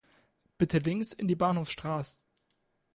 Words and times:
Bitte 0.57 0.79
links 0.79 1.13
in 1.13 1.27
die 1.27 1.35
Bahnhofstra 1.35 2.01